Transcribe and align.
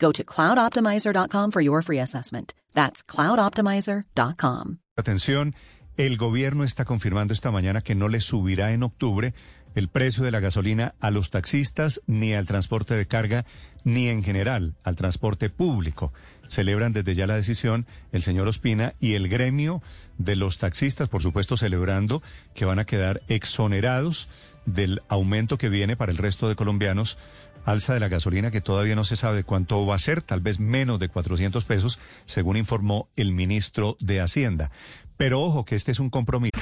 Go 0.00 0.12
to 0.12 0.24
cloudoptimizer.com 0.24 1.50
for 1.52 1.62
your 1.62 1.82
free 1.82 2.00
assessment. 2.00 2.54
That's 2.74 3.04
cloudoptimizer.com. 3.04 4.78
Atención, 4.96 5.54
el 5.96 6.16
gobierno 6.16 6.64
está 6.64 6.84
confirmando 6.84 7.34
esta 7.34 7.50
mañana 7.50 7.82
que 7.82 7.94
no 7.94 8.08
le 8.08 8.20
subirá 8.20 8.72
en 8.72 8.82
octubre 8.82 9.34
el 9.74 9.88
precio 9.88 10.24
de 10.24 10.30
la 10.30 10.40
gasolina 10.40 10.94
a 11.00 11.10
los 11.10 11.30
taxistas, 11.30 12.00
ni 12.06 12.34
al 12.34 12.46
transporte 12.46 12.94
de 12.94 13.06
carga, 13.06 13.44
ni 13.84 14.08
en 14.08 14.24
general 14.24 14.74
al 14.82 14.96
transporte 14.96 15.48
público. 15.48 16.12
Celebran 16.48 16.92
desde 16.92 17.14
ya 17.14 17.26
la 17.26 17.36
decisión 17.36 17.86
el 18.12 18.22
señor 18.22 18.48
Ospina 18.48 18.94
y 18.98 19.14
el 19.14 19.28
gremio 19.28 19.82
de 20.18 20.36
los 20.36 20.58
taxistas, 20.58 21.08
por 21.08 21.22
supuesto 21.22 21.56
celebrando 21.56 22.22
que 22.54 22.64
van 22.64 22.78
a 22.78 22.84
quedar 22.84 23.22
exonerados 23.28 24.28
del 24.66 25.02
aumento 25.08 25.58
que 25.58 25.68
viene 25.68 25.96
para 25.96 26.12
el 26.12 26.18
resto 26.18 26.48
de 26.48 26.56
colombianos 26.56 27.18
alza 27.64 27.94
de 27.94 28.00
la 28.00 28.08
gasolina 28.08 28.50
que 28.50 28.60
todavía 28.60 28.94
no 28.96 29.04
se 29.04 29.16
sabe 29.16 29.44
cuánto 29.44 29.86
va 29.86 29.94
a 29.94 29.98
ser, 29.98 30.22
tal 30.22 30.40
vez 30.40 30.60
menos 30.60 30.98
de 30.98 31.08
400 31.08 31.64
pesos, 31.64 31.98
según 32.26 32.56
informó 32.56 33.08
el 33.16 33.32
ministro 33.32 33.96
de 34.00 34.20
Hacienda. 34.20 34.70
Pero 35.16 35.40
ojo 35.40 35.64
que 35.64 35.76
este 35.76 35.92
es 35.92 36.00
un 36.00 36.10
compromiso. 36.10 36.58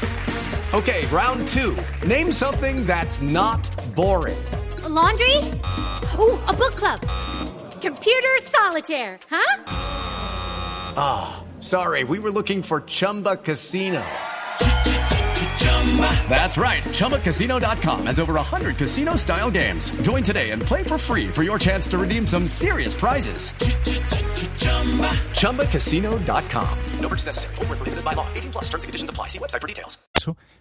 Okay, 0.73 1.07
round 1.07 1.49
two. 1.49 1.75
Name 2.07 2.31
something 2.31 2.85
that's 2.85 3.23
not 3.23 3.67
boring. 3.95 4.37
A 4.85 4.89
laundry? 4.89 5.37
Ooh, 6.19 6.39
a 6.47 6.53
book 6.53 6.75
club. 6.77 7.01
Computer 7.81 8.37
solitaire, 8.43 9.19
huh? 9.31 9.63
Ah, 10.97 11.37
oh, 11.41 11.61
sorry, 11.61 12.05
we 12.05 12.19
were 12.19 12.31
looking 12.31 12.63
for 12.63 12.83
Chumba 12.83 13.37
Casino. 13.37 14.03
That's 16.29 16.59
right. 16.59 16.83
ChumbaCasino.com 16.85 18.07
has 18.07 18.21
over 18.21 18.35
100 18.35 18.77
casino 18.77 19.17
style 19.17 19.51
games. 19.51 19.91
Join 20.03 20.23
today 20.23 20.51
and 20.51 20.63
play 20.63 20.83
for 20.83 20.99
free 20.99 21.29
for 21.29 21.43
your 21.43 21.59
chance 21.59 21.89
to 21.89 21.99
redeem 21.99 22.27
some 22.27 22.47
serious 22.47 22.95
prizes. 22.95 23.53
ChumbaCasino.com. 25.33 26.79
No 27.01 27.09
purchase 27.09 27.27
necessary. 27.27 27.55
Full 27.57 27.67
prohibited 27.67 28.05
by 28.05 28.13
law. 28.13 28.27
18 28.35 28.53
plus 28.53 28.65
terms 28.69 28.85
and 28.85 28.89
conditions 28.89 29.11
apply. 29.11 29.29
See 29.29 29.39
website 29.39 29.61
for 29.61 29.67
details. 29.67 29.99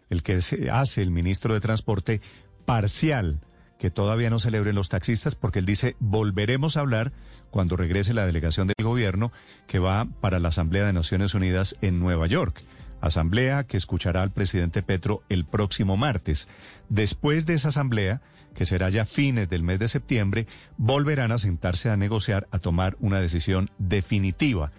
El 0.10 0.24
que 0.24 0.42
se 0.42 0.70
hace 0.70 1.02
el 1.02 1.12
ministro 1.12 1.54
de 1.54 1.60
Transporte 1.60 2.22
parcial 2.66 3.42
que 3.78 3.92
todavía 3.92 4.30
no 4.30 4.40
celebren 4.40 4.76
los 4.76 4.90
taxistas 4.90 5.36
porque 5.36 5.60
él 5.60 5.66
dice 5.66 5.96
volveremos 6.00 6.78
a 6.78 6.82
hablar 6.82 7.12
cuando 7.52 7.76
regrese 7.76 8.14
la 8.14 8.26
delegación 8.26 8.68
del 8.68 8.84
gobierno 8.84 9.32
que 9.68 9.80
va 9.80 10.08
para 10.22 10.40
la 10.40 10.50
Asamblea 10.50 10.86
de 10.86 10.94
Naciones 10.94 11.34
Unidas 11.34 11.76
en 11.82 12.00
Nueva 12.00 12.28
York. 12.28 12.64
Asamblea 13.02 13.66
que 13.66 13.78
escuchará 13.78 14.24
al 14.24 14.32
presidente 14.32 14.84
Petro 14.84 15.24
el 15.30 15.46
próximo 15.46 15.98
martes. 15.98 16.48
Después 16.90 17.46
de 17.46 17.54
esa 17.54 17.70
asamblea, 17.70 18.22
que 18.56 18.66
será 18.66 18.90
ya 18.90 19.06
fines 19.06 19.50
del 19.50 19.64
mes 19.64 19.80
de 19.80 19.88
septiembre, 19.88 20.48
volverán 20.78 21.32
a 21.32 21.38
sentarse 21.38 21.90
a 21.90 21.98
negociar, 21.98 22.48
a 22.52 22.60
tomar 22.60 22.98
una 23.00 23.22
decisión 23.22 23.70
definitiva. 23.78 24.72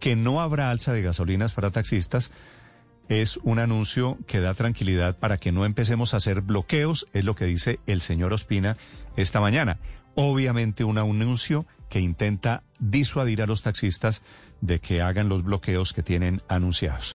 Que 0.00 0.16
no 0.16 0.40
habrá 0.40 0.70
alza 0.70 0.92
de 0.92 1.02
gasolinas 1.02 1.52
para 1.52 1.70
taxistas 1.70 2.30
es 3.08 3.38
un 3.38 3.58
anuncio 3.58 4.18
que 4.26 4.40
da 4.40 4.54
tranquilidad 4.54 5.16
para 5.16 5.38
que 5.38 5.50
no 5.50 5.64
empecemos 5.64 6.12
a 6.12 6.18
hacer 6.18 6.42
bloqueos, 6.42 7.08
es 7.14 7.24
lo 7.24 7.34
que 7.34 7.46
dice 7.46 7.80
el 7.86 8.02
señor 8.02 8.32
Ospina 8.32 8.76
esta 9.16 9.40
mañana. 9.40 9.78
Obviamente 10.14 10.84
un 10.84 10.98
anuncio 10.98 11.66
que 11.88 12.00
intenta 12.00 12.64
disuadir 12.78 13.40
a 13.40 13.46
los 13.46 13.62
taxistas 13.62 14.22
de 14.60 14.80
que 14.80 15.00
hagan 15.00 15.28
los 15.28 15.42
bloqueos 15.42 15.92
que 15.92 16.02
tienen 16.02 16.42
anunciados. 16.48 17.17